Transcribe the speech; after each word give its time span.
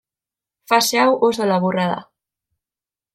Fase 0.69 1.01
hau 1.03 1.13
oso 1.29 1.49
laburra 1.51 1.85
da. 1.91 2.01